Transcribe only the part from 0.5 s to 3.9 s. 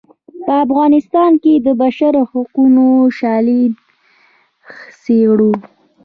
افغانستان کې د بشر حقونو شالید